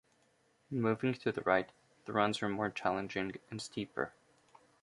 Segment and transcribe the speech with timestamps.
[0.71, 1.69] Moving to the right,
[2.05, 4.13] the runs are more challenging and steeper.